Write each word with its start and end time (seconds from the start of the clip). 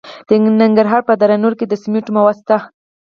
د 0.27 0.29
ننګرهار 0.61 1.01
په 1.07 1.13
دره 1.21 1.35
نور 1.43 1.53
کې 1.59 1.65
د 1.67 1.73
سمنټو 1.81 2.11
مواد 2.17 2.37
شته. 2.41 2.57